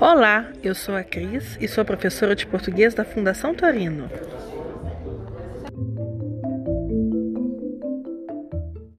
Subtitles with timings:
[0.00, 4.08] Olá, eu sou a Cris e sou professora de português da Fundação Torino.